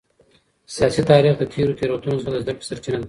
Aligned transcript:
سياسي 0.75 1.01
تاريخ 1.11 1.33
د 1.37 1.43
تېرو 1.53 1.77
تېروتنو 1.79 2.21
څخه 2.23 2.31
د 2.33 2.41
زده 2.43 2.53
کړي 2.55 2.65
سرچينه 2.69 2.97
ده. 2.97 2.99